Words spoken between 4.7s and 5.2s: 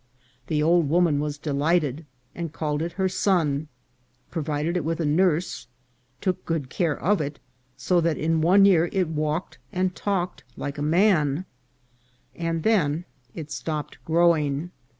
it with a